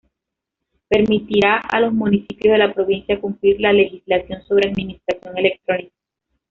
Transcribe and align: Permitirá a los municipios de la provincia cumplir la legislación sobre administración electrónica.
Permitirá 0.89 1.57
a 1.57 1.79
los 1.79 1.93
municipios 1.93 2.53
de 2.53 2.57
la 2.57 2.73
provincia 2.73 3.21
cumplir 3.21 3.61
la 3.61 3.71
legislación 3.71 4.41
sobre 4.47 4.71
administración 4.71 5.37
electrónica. 5.37 5.93